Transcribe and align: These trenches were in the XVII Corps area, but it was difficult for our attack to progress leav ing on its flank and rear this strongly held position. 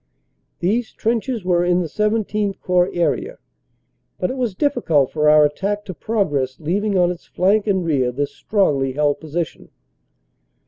These 0.61 0.93
trenches 0.93 1.45
were 1.45 1.63
in 1.63 1.81
the 1.81 1.87
XVII 1.87 2.53
Corps 2.53 2.89
area, 2.91 3.37
but 4.17 4.31
it 4.31 4.35
was 4.35 4.55
difficult 4.55 5.11
for 5.11 5.29
our 5.29 5.45
attack 5.45 5.85
to 5.85 5.93
progress 5.93 6.57
leav 6.57 6.83
ing 6.83 6.97
on 6.97 7.11
its 7.11 7.27
flank 7.27 7.67
and 7.67 7.85
rear 7.85 8.11
this 8.11 8.33
strongly 8.35 8.93
held 8.93 9.19
position. 9.19 9.69